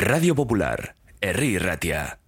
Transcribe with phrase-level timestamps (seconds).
[0.00, 2.20] Radio Popular, Herri Ratia.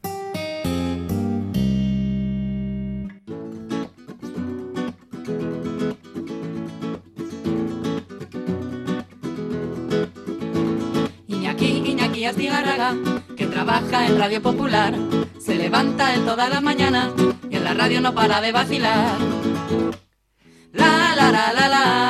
[11.28, 12.96] Iñaki, Iñaki Astigarraga,
[13.36, 14.94] que trabaja en Radio Popular,
[15.38, 17.12] se levanta en todas las mañanas
[17.48, 19.16] y en la radio no para de vacilar.
[20.72, 22.09] La la la la la,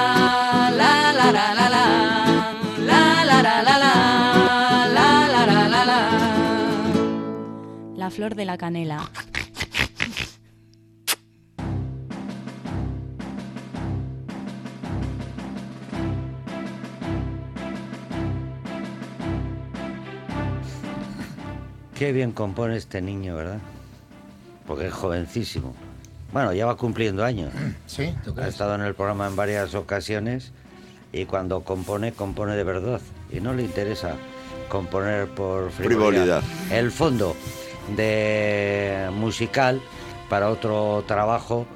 [8.10, 9.08] La flor de la canela.
[21.94, 23.60] Qué bien compone este niño, ¿verdad?
[24.66, 25.76] Porque es jovencísimo.
[26.32, 27.52] Bueno, ya va cumpliendo años.
[27.86, 30.50] Sí, ¿tú Ha estado en el programa en varias ocasiones
[31.12, 33.00] y cuando compone, compone de verdad.
[33.30, 34.16] Y no le interesa
[34.68, 36.40] componer por frivolidad.
[36.40, 36.42] Frivolidad.
[36.72, 37.36] El fondo
[37.96, 39.80] de musical
[40.28, 41.66] para otro trabajo,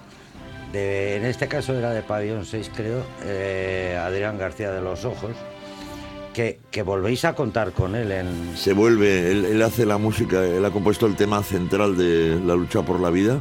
[0.73, 5.33] de, en este caso era de Pabellón 6, creo, eh, Adrián García de los Ojos,
[6.33, 8.57] que, que volvéis a contar con él en...
[8.57, 12.83] Se vuelve, él, hace la música, él ha compuesto el tema central de La lucha
[12.83, 13.41] por la vida,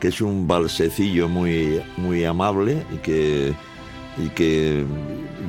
[0.00, 3.54] que es un balsecillo muy, muy amable y que,
[4.18, 4.84] y que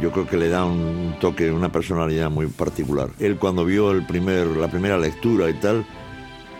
[0.01, 3.09] yo creo que le da un toque, una personalidad muy particular.
[3.19, 5.85] Él cuando vio el primer, la primera lectura y tal,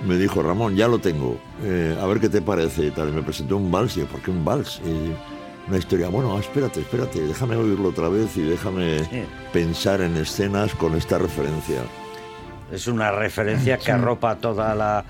[0.05, 3.09] me dijo, Ramón, ya lo tengo, eh, a ver qué te parece y tal.
[3.09, 4.81] Y me presentó un vals y yo, ¿por qué un vals?
[4.85, 5.13] Y
[5.69, 9.23] una historia, bueno, espérate, espérate, déjame oírlo otra vez y déjame Sí.
[9.53, 11.81] pensar en escenas con esta referencia.
[12.71, 15.05] Es una referencia que arropa toda la,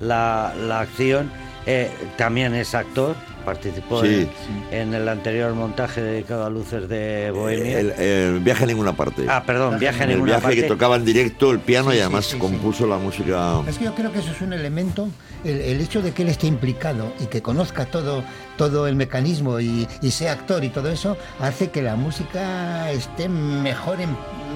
[0.00, 1.30] la, la acción.
[1.66, 4.28] Eh, también es actor, participó Sí.
[4.70, 7.80] en, en el anterior montaje dedicado a luces de Bohemia.
[7.80, 9.24] El, el viaje a ninguna parte.
[9.28, 10.60] ah, perdón, viaje en el ninguna viaje parte.
[10.62, 12.38] que tocaba en directo el piano Sí, y además sí, sí.
[12.38, 13.60] compuso la música.
[13.68, 15.08] Es que yo creo que eso es un elemento,
[15.44, 18.22] el, el hecho de que él esté implicado y que conozca todo,
[18.56, 23.28] todo el mecanismo y, y sea actor y todo eso, hace que la música esté
[23.28, 23.98] mejor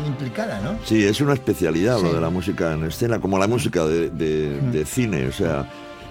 [0.07, 0.77] implicada, ¿no?
[0.85, 4.61] Sí, es una especialidad lo de la música en escena, como la música de, de-
[4.61, 5.27] de cine.
[5.29, 5.67] O sea,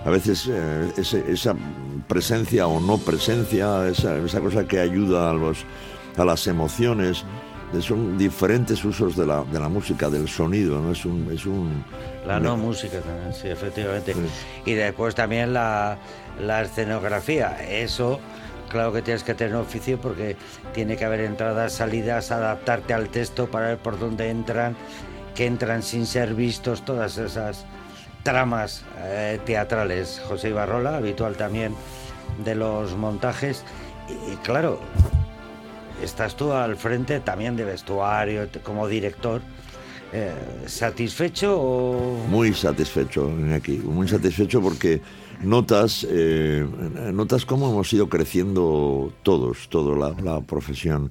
[0.05, 1.55] a veces eh, ese- esa
[2.07, 5.65] presencia o no presencia, esa, esa cosa que ayuda a, los,
[6.17, 7.23] a las emociones,
[7.73, 10.79] eh, son diferentes usos de la, de la música, del sonido.
[10.81, 10.91] ¿no?
[10.91, 11.29] Es un.
[11.31, 11.83] Es un
[12.27, 14.13] La no música también, sí, efectivamente.
[14.13, 14.19] Sí.
[14.65, 15.97] Y después también la,
[16.39, 17.57] la escenografía.
[17.67, 18.19] Eso,
[18.69, 20.35] claro que tienes que tener oficio porque
[20.73, 24.75] tiene que haber entradas, salidas, adaptarte al texto para ver por dónde entran,
[25.33, 27.65] que entran sin ser vistos, todas esas
[28.23, 30.21] tramas eh, teatrales.
[30.27, 31.75] José Ibarrola, habitual también
[32.43, 33.63] de los montajes.
[34.31, 34.79] Y, claro,
[36.01, 39.41] estás tú al frente también de vestuario, como director.
[40.15, 40.31] Eh,
[40.67, 42.25] ¿Satisfecho o...?
[42.29, 45.01] Muy satisfecho aquí, muy satisfecho porque
[45.41, 46.67] notas, eh,
[47.11, 51.09] notas cómo hemos ido creciendo todos, toda la, la profesión,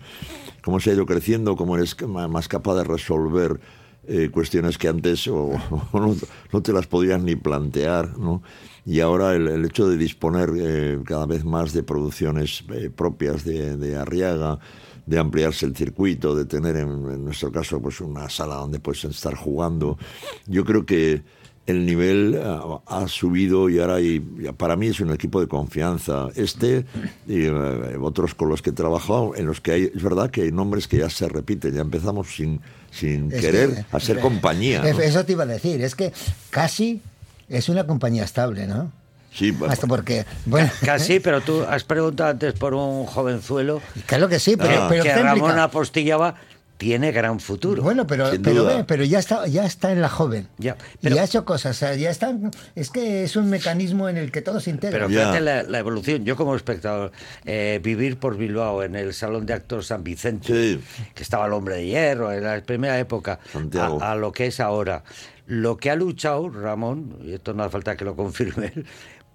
[0.63, 3.59] cómo se ha ido creciendo, cómo eres más capaz de resolver
[4.09, 5.53] eh, cuestiones que antes o,
[5.93, 6.17] no,
[6.53, 8.43] no te las podías ni plantear, ¿no?
[8.85, 13.77] Y ahora el, hecho de disponer eh, cada vez más de producciones eh, propias de,
[13.77, 14.59] de Arriaga,
[15.07, 19.05] de ampliarse el circuito, de tener en, en nuestro caso pues una sala donde puedes
[19.05, 19.99] estar jugando.
[20.47, 21.23] Yo creo que
[21.67, 24.19] el nivel ah, ha subido y ahora hay,
[24.57, 26.29] para mí es un equipo de confianza.
[26.35, 26.85] Este
[27.29, 27.53] y eh,
[28.01, 30.89] otros con los que he trabajado, en los que hay, es verdad que hay nombres
[30.89, 34.83] que ya se repiten, ya empezamos sin, sin Es querer que- a ser compañía.
[34.85, 35.01] Es- ¿no?
[35.03, 36.13] Eso te iba a decir, es que
[36.51, 37.01] casi
[37.49, 38.91] es una compañía estable, ¿no?
[39.35, 44.29] Sí, bueno, Hasta porque, bueno, Casi, pero tú has preguntado antes por un jovenzuelo claro
[44.29, 44.87] que sí, pero, Ah.
[44.91, 46.35] pero que Ramón apostillaba
[46.79, 47.81] tiene gran futuro.
[47.83, 48.77] Bueno, pero, pero, duda.
[48.79, 50.49] ve, pero ya está, ya está en la joven.
[50.59, 52.35] Ya, y ha hecho cosas, o sea, ya está,
[52.75, 54.99] es que es un mecanismo en el que todo se integra.
[54.99, 56.25] Pero fíjate la, la evolución.
[56.25, 57.13] Yo como espectador,
[57.45, 60.81] eh, vivir por Bilbao en el Salón de Actores San Vicente, Sí.
[61.15, 63.39] que estaba el hombre de hierro en la primera época,
[63.79, 65.05] a, a lo que es ahora.
[65.47, 68.73] Lo que ha luchado Ramón, y esto no hace falta que lo confirme,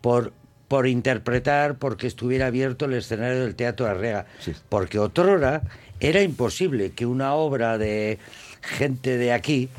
[0.01, 0.33] por,
[0.67, 4.25] por interpretar, porque estuviera abierto el escenario del Teatro de Arriaga.
[4.39, 4.53] Sí.
[4.69, 5.61] Porque otrora
[5.99, 8.19] era imposible que una obra de
[8.61, 9.69] gente de aquí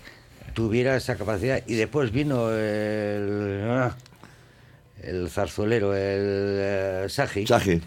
[0.54, 1.62] tuviera esa capacidad.
[1.66, 3.62] Y después vino el...
[3.68, 3.96] ah,
[5.02, 7.80] el zarzuelero, el eh, Saji, Saji.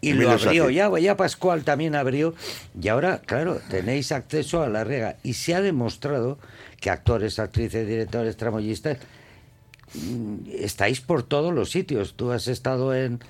[0.00, 0.64] y Emilio lo abrió.
[0.64, 0.74] Saji.
[0.74, 2.34] Ya, ya Pascual también abrió.
[2.80, 5.16] Y ahora, claro, tenéis acceso a la rega.
[5.22, 6.38] Y se ha demostrado
[6.80, 8.98] que actores, actrices, directores, tramoyistas,
[9.94, 12.14] mm, estáis por todos los sitios.
[12.14, 13.20] Tú has estado en,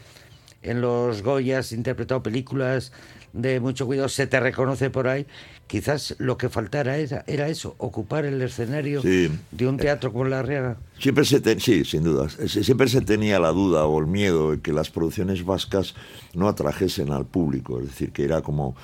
[0.63, 2.93] en los Goyas, interpretado películas
[3.37, 5.27] de mucho cuidado, se te reconoce por ahí.
[5.67, 9.29] Quizás lo que faltara era, era eso, ocupar el escenario Sí.
[9.51, 10.77] de un teatro como La Riaga.
[10.99, 12.29] Siempre se te- sí, sin duda.
[12.29, 15.95] Siempre se tenía la duda o el miedo de que las producciones vascas
[16.35, 17.81] no atrajesen al público.
[17.81, 18.77] Es decir, que era como,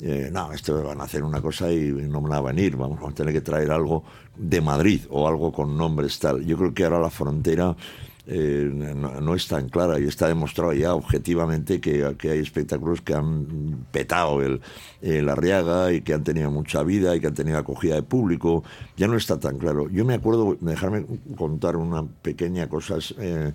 [0.00, 2.76] eh, no, esto van a hacer una cosa y no van a venir.
[2.76, 4.02] Vamos, vamos a tener que traer algo
[4.36, 6.44] de Madrid o algo con nombres tal.
[6.46, 7.76] Yo creo que ahora la frontera
[8.26, 13.86] eh, no, es tan clara y está demostrado ya objetivamente que, hay espectáculos que han
[13.90, 14.60] petado el,
[15.00, 18.62] el Arriaga y que han tenido mucha vida y que han tenido acogida de público.
[18.96, 19.88] Ya no está tan claro.
[19.88, 21.06] Yo me acuerdo, dejarme
[21.36, 23.52] contar una pequeña cosa eh,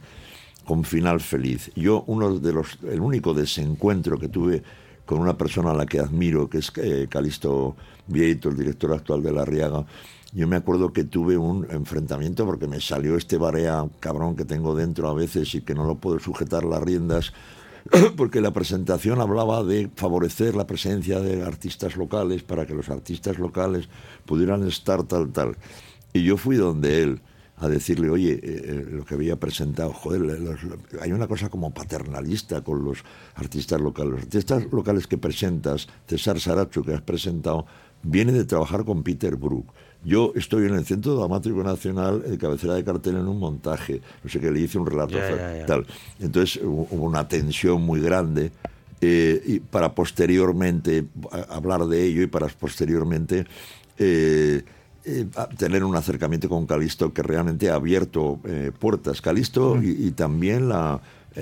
[0.65, 1.71] con final feliz.
[1.75, 4.63] Yo, uno de los, el único desencuentro que tuve
[5.05, 7.75] con una persona a la que admiro, que es eh, Calisto
[8.07, 9.85] Vieito, el director actual de La Arriaga,
[10.35, 14.75] yo me acuerdo que tuve un enfrentamiento porque me salió este barea cabrón que tengo
[14.75, 17.31] dentro a veces y que no lo puedo sujetar las riendas,
[18.17, 23.39] porque la presentación hablaba de favorecer la presencia de artistas locales para que los artistas
[23.39, 23.87] locales
[24.25, 25.55] pudieran estar tal, tal.
[26.11, 27.21] Y yo fui donde él
[27.57, 30.37] a decirle, oye, eh, eh, lo que había presentado, joder,
[30.99, 32.97] hay una cosa como paternalista con los
[33.35, 34.11] artistas locales.
[34.11, 37.65] Los artistas locales que presentas, César Saracho, que has presentado,
[38.03, 39.71] viene de trabajar con Peter Brook.
[40.05, 44.29] Yo estoy en el Centro Dramático Nacional, de cabecera de cartel en un montaje, no
[44.29, 45.17] sé qué, le hice un relato
[45.65, 45.85] tal.
[46.19, 48.51] Entonces hubo una tensión muy grande
[49.01, 51.05] eh, y para posteriormente
[51.49, 53.45] hablar de ello y para posteriormente
[53.97, 54.61] eh,
[55.05, 55.25] eh,
[55.57, 58.39] tener un acercamiento con Calisto que realmente ha abierto
[58.79, 59.21] puertas.
[59.21, 61.01] Calisto y, y también la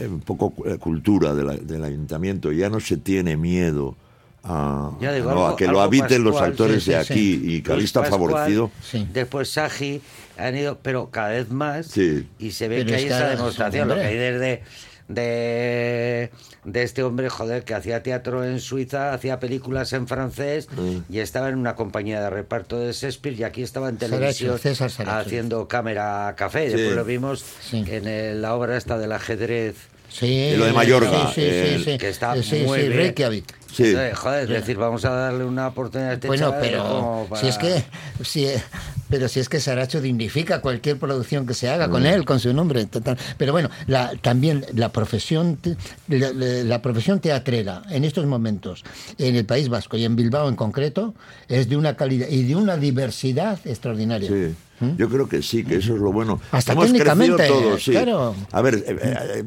[0.09, 2.51] un poco eh, cultura de la- del ayuntamiento.
[2.51, 3.95] Ya no se tiene miedo
[4.43, 7.13] a, Ya digo, no, a algo- que lo habiten los actores sí, de sí, aquí
[7.37, 7.63] sí.
[7.65, 8.71] y Luis Pascual, favorecido.
[8.81, 9.07] Sí.
[9.13, 10.01] Después Saji
[10.37, 11.87] han ido, pero cada vez más.
[11.87, 12.27] Sí.
[12.39, 13.87] Y se ve Pero que es hay esa demostración.
[13.87, 14.63] Lo que hay desde
[15.07, 16.31] de,
[16.63, 20.67] de este hombre, joder, que hacía teatro en Suiza, hacía películas en francés
[21.09, 24.89] y estaba en una compañía de reparto de Shakespeare y aquí estaba en televisión César
[25.07, 26.67] haciendo cámara café.
[26.69, 26.75] Sí.
[26.77, 27.83] Después lo vimos Sí.
[27.87, 29.75] en el- la obra esta del ajedrez.
[30.13, 31.97] Sí, Y lo de Mallorca, Sí, sí, el- sí, sí.
[31.97, 32.97] que está Sí, muy sí, bien.
[32.97, 33.45] Reykjavik.
[33.73, 33.95] Sí.
[34.13, 37.57] Joder, es decir, vamos a darle una oportunidad a este Bueno, pero para- si es
[37.57, 37.83] que
[38.23, 38.47] si,
[39.09, 41.91] pero si es que Saracho dignifica cualquier producción que se haga Mm.
[41.91, 43.17] con él, con su nombre, total.
[43.39, 45.57] Pero bueno, la, también la profesión
[46.07, 48.83] la- la profesión teatrera en estos momentos
[49.17, 51.15] en el País Vasco y en Bilbao en concreto
[51.47, 54.29] es de una calidad y de una diversidad extraordinaria.
[54.29, 54.53] Sí.
[54.97, 56.39] Yo creo que sí, que eso es lo bueno.
[56.51, 57.91] Hasta Hemos crecido técnicamente, todos, sí.
[57.91, 58.35] claro.
[58.51, 59.43] A ver, eh, eh,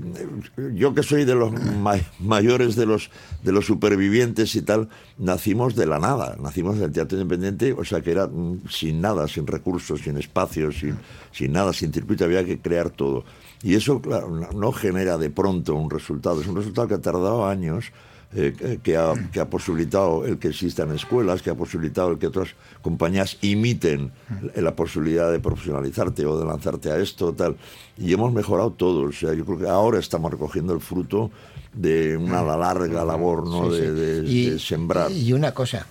[0.74, 3.10] yo que soy de los ma- mayores de los
[3.42, 4.88] de los supervivientes y tal,
[5.18, 9.28] nacimos de la nada, nacimos del teatro independiente, o sea que era mm, sin nada,
[9.28, 10.96] sin recursos, sin espacios, sin,
[11.32, 13.24] sin nada, sin circuito, había que crear todo.
[13.62, 17.46] Y eso, claro, no genera de pronto un resultado, es un resultado que ha tardado
[17.46, 17.86] años
[18.34, 22.19] eh, que- que, ha, que ha posibilitado el que existan escuelas, que ha posibilitado el
[22.19, 22.49] que otras
[22.82, 24.11] compañías imiten
[24.56, 27.56] la posibilidad de profesionalizarte o de lanzarte a esto, tal.
[27.96, 29.08] Y hemos mejorado todo.
[29.08, 31.31] O sea, yo creo que ahora estamos recogiendo el fruto
[31.73, 33.70] de una larga labor ¿no?
[33.70, 33.82] Sí, sí.
[33.82, 33.93] de,
[34.23, 35.11] de- Y- de sembrar.
[35.11, 35.87] Y una cosa,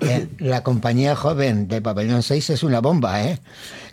[0.00, 3.38] eh, la compañía joven de Pabellón 6 es una bomba, ¿eh?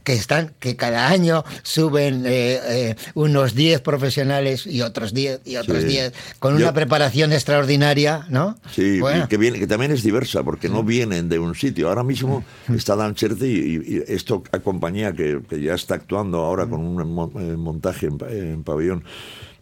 [0.04, 5.56] Que están, que cada año suben eh, eh, unos 10 profesionales y otros 10 y
[5.56, 5.88] otros Sí.
[5.88, 8.58] 10 con Yo- una preparación extraordinaria, ¿no?
[8.72, 11.88] Sí, Bueno, que, viene, que también es diversa, porque no vienen de un sitio.
[11.90, 12.44] Ahora mismo
[12.76, 17.00] está Dan Cherce y, esto a compañía que, que ya está actuando ahora con un
[17.40, 19.04] eh, montaje en, en pabellón.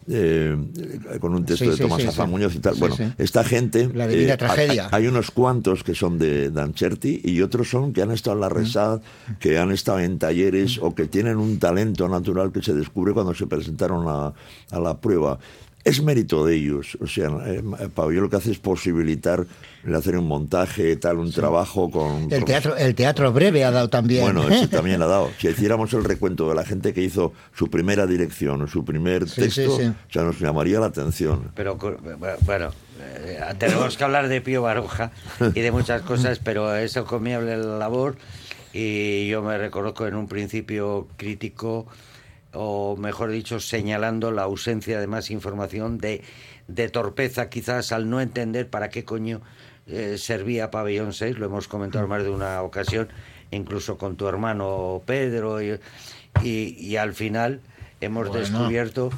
[0.08, 0.56] Eh,
[1.20, 2.22] con un texto Sí, de sí, Tomás sí.
[2.26, 2.74] Muñoz y tal.
[2.76, 3.88] Bueno, esta gente.
[3.94, 4.88] La hay- Tragedia.
[4.90, 8.40] Hay, unos cuantos que son de Dan Cherti y otros son que han estado en
[8.40, 9.00] la Resad,
[9.38, 13.34] que han estado en talleres o que tienen un talento natural que se descubre cuando
[13.34, 14.32] se presentaron a,
[14.70, 15.38] a la prueba.
[15.84, 16.96] Es mérito de ellos.
[17.00, 17.62] O sea, eh,
[17.94, 19.44] Pabellón lo que hace es posibilitar
[19.84, 22.32] el hacer un montaje, tal, un trabajo con.
[22.32, 24.22] el teatro, el teatro breve ha dado también.
[24.22, 25.30] Bueno, eso también ha dado.
[25.38, 29.28] Si hiciéramos el recuento de la gente que hizo su primera dirección o su primer
[29.28, 31.50] Sí, texto, sí, sea, nos llamaría la atención.
[31.56, 31.76] Pero
[32.42, 32.70] bueno,
[33.00, 35.10] eh, tenemos que hablar de Pío Baroja
[35.54, 38.16] y de muchas cosas, pero es encomiable la labor
[38.72, 41.86] y yo me reconozco en un principio crítico
[42.52, 46.22] o mejor dicho señalando la ausencia de más información de,
[46.68, 49.40] de torpeza quizás al no entender para qué coño
[49.86, 53.08] eh, servía Pabellón 6, lo hemos comentado en más de una ocasión,
[53.50, 55.78] incluso con tu hermano Pedro y,
[56.42, 57.60] y, y al final
[58.00, 58.40] hemos Bueno.
[58.40, 59.10] descubierto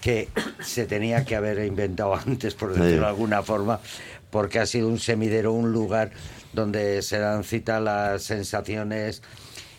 [0.00, 0.28] que
[0.60, 2.98] se tenía que haber inventado antes, por decirlo Sí.
[3.00, 3.80] de alguna forma,
[4.30, 6.10] porque ha sido un semidero, un lugar
[6.52, 9.22] donde se dan cita las sensaciones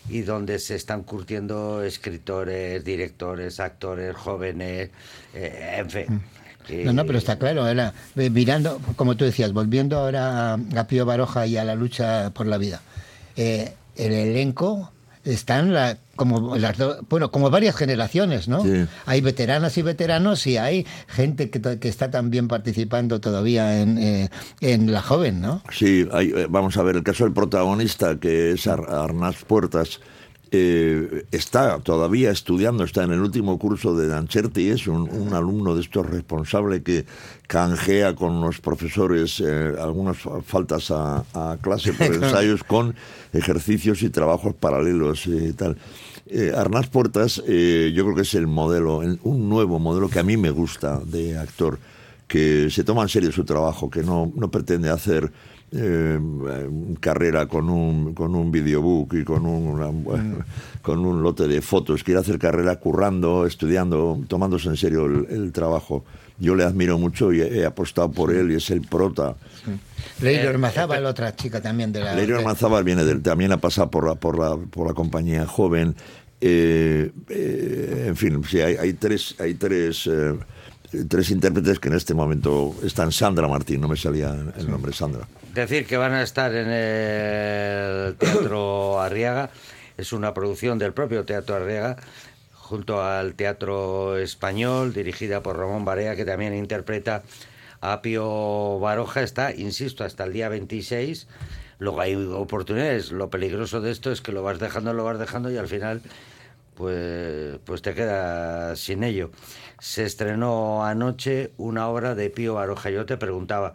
[0.08, 4.90] y donde se están curtiendo escritores, directores, actores, jóvenes,
[5.34, 6.22] eh, en fin.
[6.84, 11.04] No, no, pero está claro, era mirando, como tú decías, volviendo ahora a, a Pío
[11.04, 12.80] Baroja y a la lucha por la vida.
[13.36, 14.92] Eh, el elenco
[15.24, 18.86] están la, como las do- bueno como varias generaciones no Sí.
[19.06, 24.30] hay veteranas y veteranos y hay gente que, que está también participando todavía en, eh,
[24.60, 28.52] en la joven no Sí, hay- eh, vamos a ver, el caso del protagonista, que
[28.52, 30.00] es Ar- Arnaz Puertas,
[30.54, 35.74] eh, está todavía estudiando, está en el último curso de Dancherti, es un, un alumno
[35.74, 37.06] de estos responsable que
[37.46, 42.94] canjea con los profesores eh, algunas fa- faltas a, a clase por ensayos con
[43.32, 45.76] ejercicios y trabajos paralelos y tal.
[46.26, 50.18] Eh, Arnaz Puertas, eh, yo creo que es el modelo, el- un nuevo modelo que
[50.18, 51.78] a mí me gusta de actor
[52.28, 55.30] que se toma en serio su trabajo, que no, no pretende hacer
[55.72, 56.18] eh,
[57.00, 60.44] carrera con un, con un videobook y con un, una-
[60.82, 65.52] con un lote de fotos, quiere hacer carrera currando, estudiando, tomándose en serio el, el
[65.52, 66.04] trabajo.
[66.38, 69.36] Yo le admiro mucho y he, apostado por él y es el prota.
[70.20, 73.90] Leiro Hermazábal otra chica también de la Leirio de- Armanzábal viene del, también ha pasado
[73.90, 75.94] por la, por la, por la compañía joven.
[76.40, 80.34] Eh, eh, en fin, sí, hay, hay tres, hay tres, eh,
[81.08, 83.12] tres intérpretes que en este momento están.
[83.12, 85.26] Sandra Martín, no me salía el nombre, Sandra.
[85.54, 89.50] Decir que van a estar en el Teatro Arriaga,
[89.96, 91.96] es una producción del propio Teatro Arriaga,
[92.52, 97.22] junto al Teatro Español, dirigida por Ramón Barea, que también interpreta
[97.80, 99.22] a Pío Baroja.
[99.22, 101.26] Está, insisto, hasta el día 26.
[101.78, 103.12] Luego hay oportunidades.
[103.12, 106.00] Lo peligroso de esto es que lo vas dejando, lo vas dejando y al final
[106.74, 109.30] pues, pues te quedas sin ello.
[109.82, 112.88] Se estrenó anoche una obra de Pío Baroja.
[112.90, 113.74] Yo te preguntaba,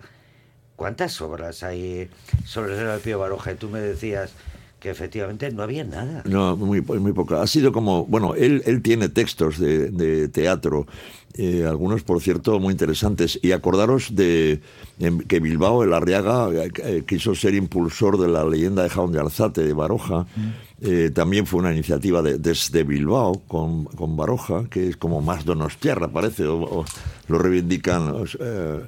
[0.77, 2.09] ¿cuántas obras hay
[2.45, 3.51] sobre el Pío Baroja?
[3.51, 4.31] Y tú me decías
[4.79, 6.21] que efectivamente no había nada.
[6.25, 7.41] No, muy, muy poca.
[7.41, 10.85] Ha sido como, bueno, él, él tiene textos de, de teatro,
[11.33, 13.39] eh, algunos, por cierto, muy interesantes.
[13.41, 14.61] Y acordaros de
[14.99, 19.11] em, que Bilbao, el Arriaga, eh, eh, quiso ser impulsor de la leyenda de Jaun
[19.11, 20.25] de Alzate, de Baroja.
[20.81, 25.43] Eh, también fue una iniciativa de- desde Bilbao con, con Baroja, que es como más
[25.43, 26.85] donostiarra, parece, o, o
[27.27, 28.09] lo reivindican.
[28.09, 28.81] o sea, eh,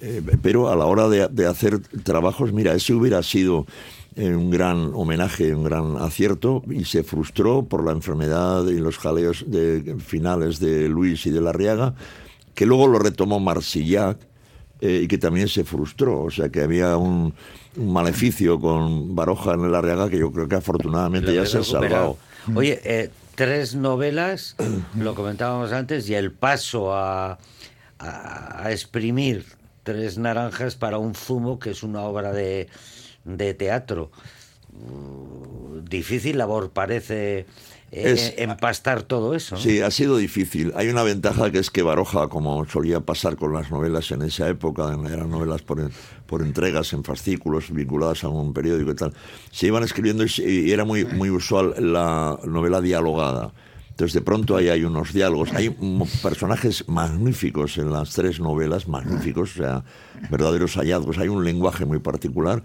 [0.00, 3.66] eh, pero a la hora de, de hacer trabajos, mira, ese hubiera sido
[4.16, 9.44] un gran homenaje, un gran acierto, y se frustró por la enfermedad y los jaleos
[9.46, 11.94] de, finales de Luis y de Larriaga,
[12.54, 14.18] que luego lo retomó Marsillac,
[14.80, 16.22] eh, y que también se frustró.
[16.22, 17.34] O sea que había un,
[17.76, 21.64] un maleficio con Baroja en el Arriaga que yo creo que afortunadamente ya se ha
[21.64, 22.18] salvado.
[22.54, 24.56] Oye, eh, tres novelas,
[24.98, 27.38] lo comentábamos antes, y el paso a,
[27.98, 29.44] a, a exprimir
[29.82, 32.68] tres naranjas para un zumo, que es una obra de,
[33.26, 34.10] de teatro.
[34.72, 37.46] Mm, Difícil labor parece eh,
[37.92, 39.54] Es- empastar todo eso.
[39.54, 39.60] ¿no?
[39.60, 40.72] Sí, ha sido difícil.
[40.74, 44.48] Hay una ventaja que es que Baroja, como solía pasar con las novelas en esa
[44.48, 45.90] época, eran novelas por, en-
[46.26, 49.12] por entregas en fascículos vinculadas a un periódico y tal,
[49.52, 53.52] se iban escribiendo y, y era muy, muy usual la novela dialogada.
[53.90, 55.52] Entonces, de pronto ahí hay unos diálogos.
[55.54, 55.70] Hay
[56.22, 59.84] personajes magníficos en las tres novelas, magníficos, o sea,
[60.30, 61.16] verdaderos hallazgos.
[61.18, 62.62] Hay un lenguaje muy particular.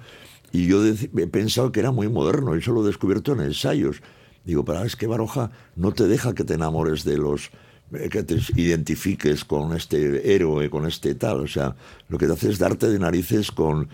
[0.52, 4.02] Y yo he pensado que era muy moderno, y eso lo he descubierto en ensayos.
[4.44, 7.52] Digo, pero es que Baroja no te deja que te enamores de los
[7.94, 11.42] eh, que te identifiques con este héroe, con este tal.
[11.42, 11.76] O sea,
[12.10, 13.90] lo que te hace es darte de narices con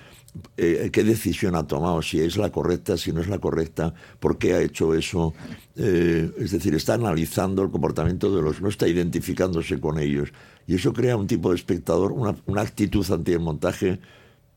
[0.56, 4.38] eh, qué decisión ha tomado, si es la correcta, si no es la correcta, por
[4.38, 5.34] qué ha hecho eso.
[5.76, 10.30] Eh, es decir, está analizando el comportamiento de los, no está identificándose con ellos.
[10.68, 14.00] Y eso crea un tipo de espectador, una, una actitud ante el montaje.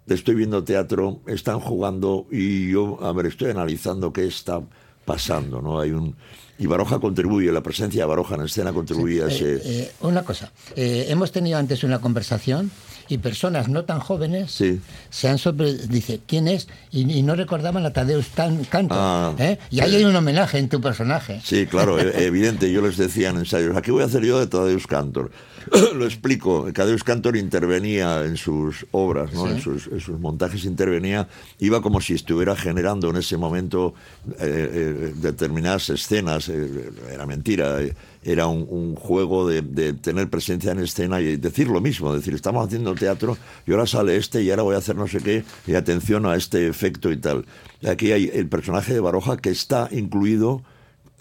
[0.07, 4.61] Estoy viendo teatro, están jugando y yo, a ver, estoy analizando qué está
[5.05, 5.81] pasando, ¿no?
[5.81, 6.17] Hay un
[6.61, 10.23] y Baroja contribuye, la presencia de Baroja en escena contribuye a ese Eh, eh, una
[10.25, 12.71] cosa, eh, hemos tenido antes una conversación
[13.11, 14.81] y personas no tan jóvenes Sí.
[15.11, 19.35] se han sobre dice quién es y, y no recordaban a Tadeusz Tan- Cantor Ah,
[19.39, 19.59] ¿eh?
[19.71, 19.97] y ahí sí.
[19.97, 22.71] hay un homenaje en tu personaje Sí, claro, e- evidente.
[22.73, 25.31] Yo les decía en ensayos, aquí voy a hacer yo de Tadeusz Cantor.
[25.95, 26.73] Lo explico.
[26.73, 29.49] Tadeusz Cantor intervenía en sus obras, ¿no?
[29.51, 33.95] en, sus, en sus montajes intervenía, iba como si estuviera generando en ese momento
[34.39, 36.49] eh, eh, determinadas escenas.
[36.49, 37.79] eh, era mentira.
[38.23, 42.35] Era un, un juego de, de tener presencia en escena y decir lo mismo, decir,
[42.35, 43.37] estamos haciendo teatro
[43.67, 46.37] y ahora sale este y ahora voy a hacer no sé qué y atención a
[46.37, 47.47] este efecto y tal.
[47.89, 50.63] Aquí hay el personaje de Baroja que está incluido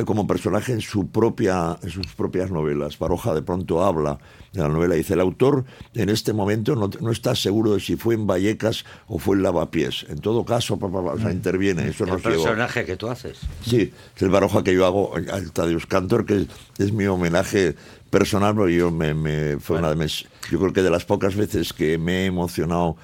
[0.06, 2.98] como personaje en su propia en sus propias novelas.
[2.98, 4.18] Baroja de pronto habla
[4.54, 7.96] de la novela dice el autor en este momento no, no está seguro de si
[7.98, 10.06] fue en Vallecas o fue en Lavapiés.
[10.10, 11.90] En todo caso, pa, pa, pa, o sea, interviene.
[11.90, 13.40] Eso El nos personaje que tú haces.
[13.66, 17.76] Sí, es el Baroja que yo hago al Tadeusz Cantor, que es, es mi homenaje
[18.10, 21.36] personal, porque yo me, me- fue una de mis, yo creo que de las pocas
[21.36, 22.96] veces que me he emocionado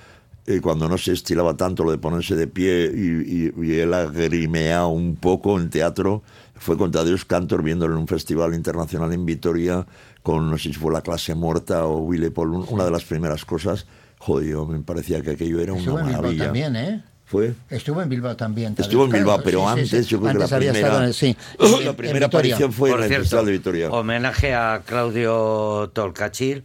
[0.48, 3.92] eh, cuando no se estilaba tanto lo de ponerse de pie y, y, y él
[3.92, 6.24] lagrimeado un poco en teatro,
[6.58, 9.86] fue con Tadeusz Cantor viéndolo en un festival internacional en Vitoria,
[10.24, 13.04] con no sé si fue La clase muerta o Willy Paul, un- una de las
[13.04, 13.86] primeras cosas.
[14.20, 16.44] Joder, yo me parecía que aquello era una Estuvo en Bilbao maravilla.
[16.46, 17.04] también, ¿eh?
[17.26, 17.54] ¿Fue?
[17.70, 18.76] Estuvo en Bilbao también.
[18.78, 20.12] Estuvo en Bilbao, pero sí, antes sí.
[20.12, 21.36] yo creo Antes que la primera, estado en- sí,
[21.86, 23.92] la primera aparición fue Por en el cierto, Festival de Vitoria.
[23.92, 26.64] homenaje a Claudio Tolcachir,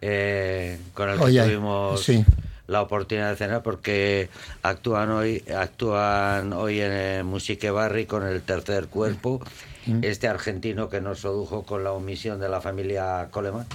[0.00, 2.24] eh, con el que Oye, tuvimos sí.
[2.66, 4.28] La oportunidad de cenar porque
[4.62, 9.40] actúan hoy actúan hoy en el Musique Barri con el tercer cuerpo,
[9.86, 10.02] Mm.
[10.02, 13.66] este argentino que nos sedujo con la omisión de la familia Coleman.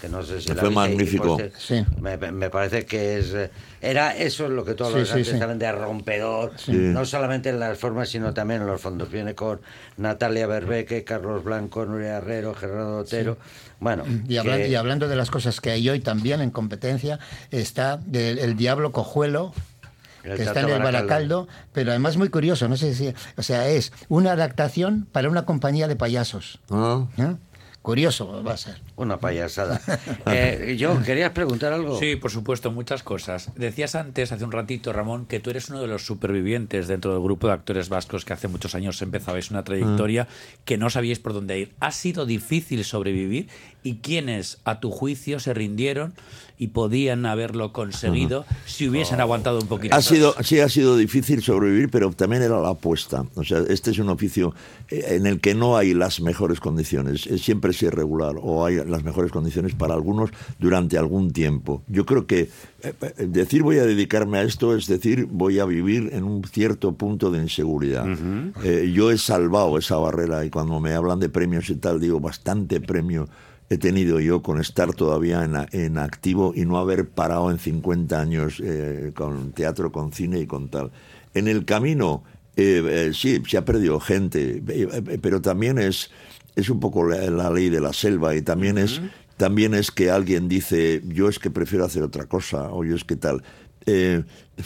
[0.00, 1.24] Que no sé si la Fue viste, magnífico.
[1.38, 1.84] posterior- Sí.
[2.00, 5.38] me, me parece que es eh, era eso es lo que todos Sí, los sí,
[5.38, 9.60] saben de rompedor no solamente en las formas sino también en los fondos viene con
[9.96, 13.38] Natalia Berbeque Carlos Blanco Nuria Herrero Gerardo Otero
[13.80, 17.18] bueno Y, hablan- que- y hablando de las cosas que hay hoy también en competencia,
[17.50, 19.52] está el, el Diablo Cojuelo,
[20.22, 20.92] El que está en el Baracaldo.
[20.92, 25.44] Baracaldo, pero además muy curioso, no sé si, o sea, es una adaptación para una
[25.44, 26.60] compañía de payasos.
[26.70, 27.06] Ah.
[27.18, 27.34] ¿eh?
[27.84, 28.80] Curioso va a ser.
[28.96, 29.78] una payasada
[30.26, 33.50] eh, yo querías preguntar algo Sí, por supuesto, muchas cosas.
[33.56, 37.22] Decías antes, hace un ratito, Ramón, que tú eres uno de los supervivientes dentro del
[37.22, 40.28] grupo de actores vascos que hace muchos años empezabais una trayectoria
[40.64, 41.74] que no sabíais por dónde ir.
[41.80, 43.48] ¿Ha sido difícil sobrevivir?
[43.82, 46.14] ¿Y quiénes, a tu juicio, se rindieron
[46.56, 50.06] y podían haberlo conseguido si hubiesen aguantado un poquito Ha más?
[50.06, 53.26] sido, sí, ha sido difícil sobrevivir, pero también era la apuesta.
[53.34, 54.54] O sea, este es un oficio
[54.88, 57.28] eh, en el que no hay las mejores condiciones.
[57.42, 61.82] Siempre irregular o hay las mejores condiciones para algunos durante algún tiempo.
[61.88, 62.50] Yo creo que
[62.82, 66.44] eh, eh, decir voy a dedicarme a esto es decir voy a vivir en un
[66.44, 68.06] cierto punto de inseguridad.
[68.62, 72.20] Eh, yo he salvado esa barrera y cuando me hablan de premios y tal, digo,
[72.20, 73.28] bastante premio
[73.70, 78.20] he tenido yo con estar todavía en, en activo y no haber parado en 50
[78.20, 80.90] años eh, con teatro, con cine y con tal.
[81.32, 82.22] En el camino,
[82.56, 84.62] eh, eh, sí, se ha perdido gente,
[85.20, 86.10] pero también es,
[86.56, 89.00] es un poco la, la ley de la selva y también es
[89.36, 93.04] también es que alguien dice yo es que prefiero hacer otra cosa o yo es
[93.04, 93.42] que tal.
[93.86, 94.22] Eh,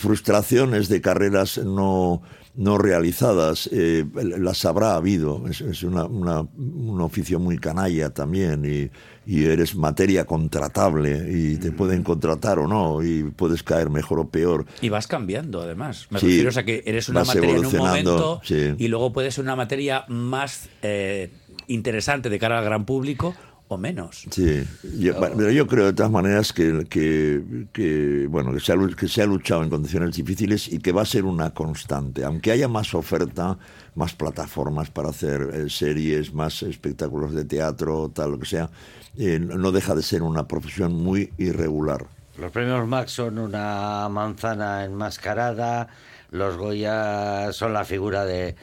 [0.09, 2.23] frustraciones de carreras no
[2.55, 4.05] no realizadas, eh,
[4.37, 5.47] las habrá habido.
[5.49, 8.91] Es, es una- una- un oficio muy canalla también y,
[9.33, 14.29] y eres materia contratable y te pueden contratar o no y puedes caer mejor o
[14.29, 14.67] peor.
[14.83, 16.09] Y vas cambiando, además.
[16.11, 18.75] Me Sí, refiero a que eres una materia en un momento sí.
[18.77, 21.31] y luego puede ser una materia más eh,
[21.69, 23.35] interesante de cara al gran público
[23.71, 24.25] o menos.
[24.31, 24.65] Sí,
[24.99, 28.97] yo, pero yo creo de todas maneras que, que, que, bueno, que se, ha, lu-
[28.97, 32.25] que se ha luchado en condiciones difíciles y que va a ser una constante.
[32.25, 33.59] Aunque haya más oferta,
[33.95, 38.71] más plataformas para hacer eh, series, más espectáculos de teatro, tal, lo que sea,
[39.19, 42.07] eh, no deja de ser una profesión muy irregular.
[42.39, 45.89] Los premios Max son una manzana enmascarada,
[46.31, 48.55] los Goya son la figura de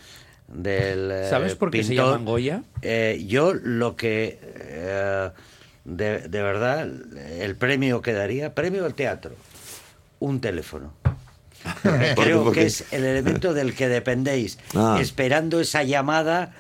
[0.48, 2.06] del eh, ¿Sabes por qué se pintor.
[2.08, 2.64] llaman Goya?
[2.82, 5.30] Eh, yo lo que eh,
[5.86, 6.88] de, de verdad
[7.40, 9.36] el premio que daría, premio al teatro,
[10.20, 10.94] un teléfono.
[12.16, 15.00] Creo que es el elemento del que dependéis, Ah.
[15.02, 16.54] esperando esa llamada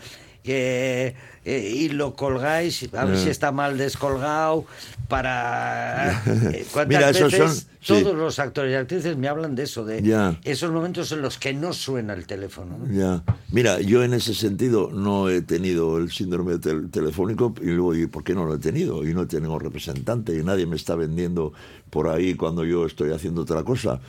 [0.48, 3.20] eh, y lo colgáis, a ver Ah.
[3.20, 4.66] si está mal descolgado,
[5.08, 6.12] para...
[6.26, 7.66] eh, ¿Cuántas Mira, veces son- sí.
[7.86, 10.40] todos los actores y actrices me hablan de eso, de Ya.
[10.44, 12.78] esos momentos en los que no suena el teléfono?
[12.78, 12.92] ¿no?
[12.92, 13.24] Ya.
[13.52, 18.08] Mira, yo en ese sentido no he tenido el síndrome tel- telefónico y luego, ¿y
[18.08, 19.08] por qué no lo he tenido?
[19.08, 21.54] Y no tengo representante y nadie me está vendiendo
[21.90, 24.00] por ahí cuando yo estoy haciendo otra cosa.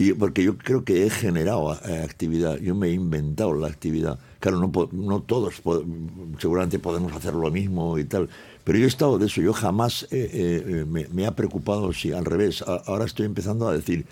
[0.00, 4.18] Y porque yo creo que he generado eh, actividad, yo me he inventado la actividad.
[4.38, 5.60] Claro, no, no todos
[6.38, 8.30] seguramente podemos hacer lo mismo y tal,
[8.64, 12.12] pero yo he estado de eso, yo jamás eh, eh, me, me ha preocupado, si
[12.12, 14.06] al revés, ahora estoy empezando a decir,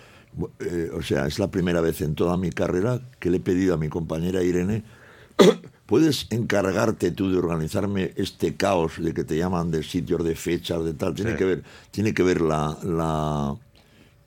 [0.61, 3.72] eh, o sea, es la primera vez en toda mi carrera que le he pedido
[3.72, 4.83] a mi compañera Irene,
[5.87, 10.85] ¿puedes encargarte tú de organizarme este caos de que te llaman de sitios, de fechas,
[10.85, 11.14] de tal?
[11.14, 11.37] Tiene Sí.
[11.38, 13.57] que ver, tiene que ver la, la,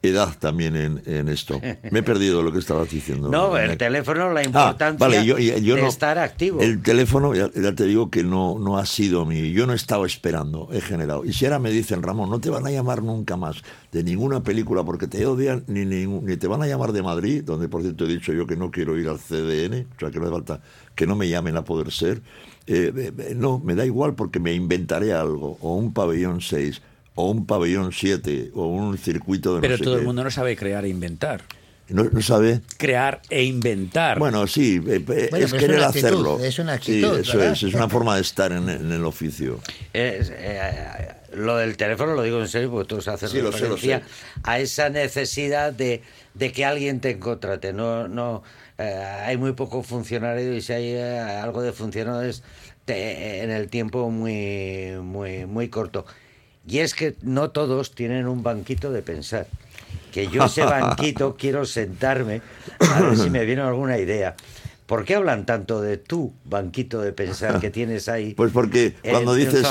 [0.04, 1.62] edad también en, en esto.
[1.92, 3.30] Me he perdido lo que estabas diciendo.
[3.30, 6.60] No, el teléfono, la Ah, importancia vale, yo, yo- yo de no- estar activo.
[6.62, 9.52] El teléfono, ya, ya te digo que no, no ha sido mi.
[9.52, 11.24] Yo no he estado esperando, he generado.
[11.24, 13.62] Y si ahora me dicen, Ramón, no te van a llamar nunca más
[13.92, 17.44] de ninguna película porque te odian, ni, ningún- ni te van a llamar de Madrid,
[17.46, 20.18] donde por cierto he dicho yo que no quiero ir al CDN, o sea que
[20.20, 20.62] no hace falta
[20.96, 22.22] que no me llamen a poder ser.
[22.68, 26.82] Eh, eh, no, me da igual porque me inventaré algo, o un pabellón 6,
[27.16, 30.32] o un pabellón 7, o un circuito de Pero no sé todo el mundo no
[30.32, 31.42] sabe crear e inventar.
[31.90, 32.62] No, no sabe.
[32.78, 34.18] Crear e inventar.
[34.18, 36.40] Bueno, sí, eh, eh, Bueno, es querer actitud, hacerlo.
[36.40, 37.54] es una Sí, actitud, eso ¿verdad?
[37.54, 39.60] es, es una forma de estar en, en el oficio.
[39.92, 43.68] Es, eh, lo del teléfono lo digo en serio porque tú haces Sí, lo sé,
[43.68, 44.06] lo referencia sé.
[44.44, 46.02] a esa necesidad de,
[46.34, 47.74] de que alguien te contrate.
[47.74, 48.42] No, no,
[48.78, 48.84] eh,
[49.26, 52.42] hay muy poco funcionario y si hay eh, algo de funcionarios
[52.86, 56.06] te- en el tiempo muy, muy, muy corto.
[56.68, 59.48] Y es que no todos tienen un banquito de pensar.
[60.12, 62.42] Que yo ese banquito quiero sentarme
[62.80, 64.36] a ver si me viene alguna idea.
[64.86, 68.34] ¿Por qué hablan tanto de tu banquito de pensar que tienes ahí?
[68.36, 69.66] Pues porque cuando dices,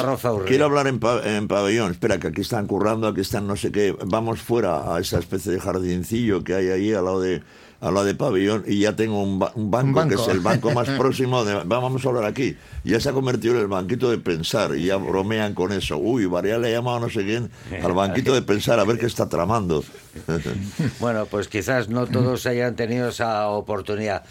[0.46, 3.70] quiero hablar en, pa- en pabellón, espera, que aquí están currando, aquí están no sé
[3.70, 7.42] qué, vamos fuera a esa especie de jardincillo que hay ahí al lado de
[7.80, 10.16] al lado de pabellón y ya tengo un, ba- un banco, Un banco.
[10.16, 13.54] que es el banco más próximo de, vamos a hablar aquí ya se ha convertido
[13.54, 16.98] en el banquito de pensar y ya bromean con eso uy, Varía le ha llamado
[16.98, 17.50] a no sé quién
[17.82, 19.82] al banquito de pensar a ver qué está tramando
[21.00, 24.24] Bueno, pues quizás no todos hayan tenido esa oportunidad.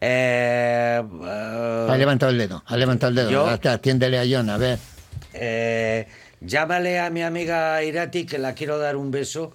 [0.00, 1.00] Eh,
[1.88, 3.30] Ha levantado el dedo, ha levantado el dedo.
[3.30, 4.78] Yo- Ati- Atiéndele a John, a ver.
[5.34, 6.08] eh,
[6.40, 9.52] llámale a mi amiga Irati que la quiero dar un beso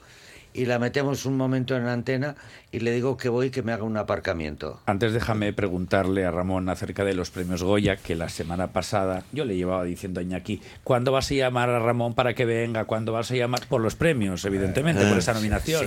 [0.55, 2.35] y la metemos un momento en la antena
[2.71, 4.79] y le digo que voy que me haga un aparcamiento.
[4.85, 9.45] Antes déjame preguntarle a Ramón acerca de los premios Goya, que la semana pasada yo
[9.45, 12.85] le llevaba diciendo a Iñaki, ¿cuándo vas a llamar a Ramón para que venga?
[12.85, 13.61] ¿Cuándo vas a llamar?
[13.67, 15.85] Por los premios, evidentemente, por esa nominación.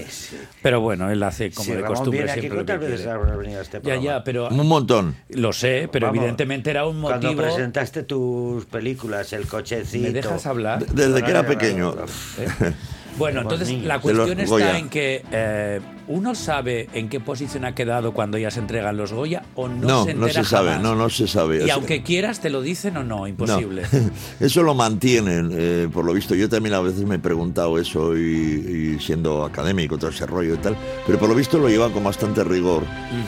[0.63, 3.07] Pero bueno, él hace como de Ramón costumbre viene aquí, siempre lo que ¿cuántas veces
[3.07, 4.05] habrá venido a este Ya, programa?
[4.05, 7.43] ya, pero un montón lo sé, pero Vamos, evidentemente era un Cuando motivo...
[7.43, 10.07] presentaste tus películas, el cochecito...
[10.09, 10.85] ¿Me dejas hablar?
[10.87, 11.95] desde que era pequeño
[12.39, 12.73] ¿Eh?
[13.19, 14.79] Bueno, entonces la cuestión está Goya.
[14.79, 19.13] en que eh, uno sabe en qué posición ha quedado cuando ya se entregan los
[19.13, 20.83] Goya o no, no, se no entera se sabe jamás.
[20.83, 23.83] no, no se sabe Y aunque quieras, te lo dicen o no, imposible.
[23.93, 24.11] No.
[24.47, 26.35] Eso lo mantienen, eh, por lo visto.
[26.35, 30.55] Yo también a veces me he preguntado eso y, y siendo académico, todo ese rollo
[30.55, 30.77] y tal,
[31.07, 32.85] pero por lo visto lo llevan con bastante rigor.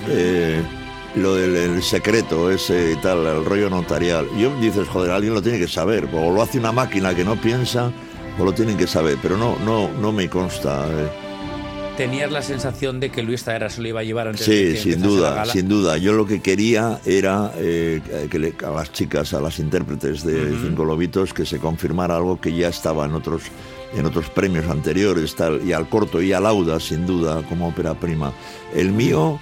[0.08, 0.62] Eh,
[1.16, 4.26] lo del el secreto, ese y tal, el rollo notarial.
[4.38, 7.40] Yo dices, joder, alguien lo tiene que saber, o lo hace una máquina que no
[7.40, 7.90] piensa,
[8.40, 10.86] o lo tienen que saber, pero no, no, no me consta.
[10.88, 11.08] eh.
[11.96, 14.72] Tenías la sensación de que Luis Taera se lo iba a llevar antes de Sí,
[14.74, 15.52] que sin la duda, gala?
[15.52, 15.98] sin duda.
[15.98, 18.00] Yo lo que quería era eh,
[18.30, 22.40] que le- a las chicas, a las intérpretes de Cinco Lobitos, que se confirmara algo
[22.40, 23.42] que ya estaba en otros
[23.92, 27.92] en otros premios anteriores, tal, y al corto y al Auda, sin duda, como ópera
[27.92, 28.32] prima.
[28.72, 29.40] El mío,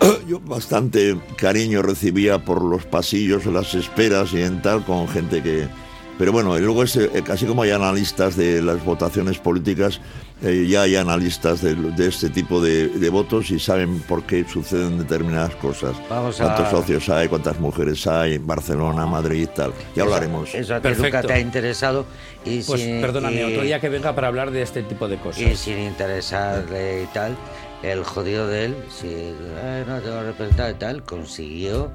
[0.28, 5.68] yo bastante cariño recibía por los pasillos, las esperas y en tal, con gente que...
[6.16, 10.00] Pero bueno, y luego es, eh, casi como hay analistas de las votaciones políticas,
[10.42, 14.44] eh, ya hay analistas de, de este tipo de, de votos y saben por qué
[14.48, 15.96] suceden determinadas cosas.
[16.08, 19.72] Vamos a- Cuántos socios hay, cuántas mujeres hay en Barcelona, Madrid, tal.
[19.96, 20.54] Ya hablaremos.
[20.54, 21.02] Eso a ti Perfecto.
[21.16, 22.06] nunca te ha interesado
[22.44, 25.16] y Pues sin- perdóname, y- otro día que venga para hablar de este tipo de
[25.16, 25.58] y cosas.
[25.58, 27.36] sin interesarle y tal,
[27.82, 31.90] el jodido de él, si eh, no te va a representar y tal, consiguió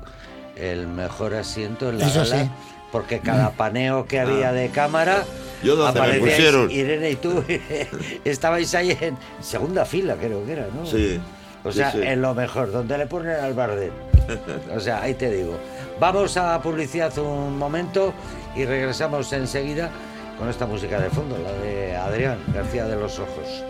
[0.55, 2.49] el mejor asiento en la Eso gala, sí.
[2.91, 5.23] Porque cada paneo que había de cámara
[5.63, 6.71] Yo aparecíais pusieron.
[6.71, 7.43] Irene y tú
[8.25, 10.85] estabais ahí en segunda fila, creo que era, ¿no?
[10.85, 11.19] Sí.
[11.63, 12.01] O sea, sí.
[12.01, 13.91] en lo mejor, donde le ponen al Bardem.
[14.75, 15.57] O sea, ahí te digo.
[15.99, 18.13] Vamos a publicidad un momento
[18.55, 19.89] y regresamos enseguida
[20.37, 23.63] con esta música de fondo, la de Adrián García de los Ojos.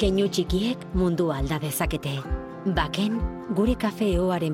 [0.00, 2.14] Keinu txikiek mundua alda dezakete.
[2.72, 3.18] Baken,
[3.52, 4.48] gure kafeoaren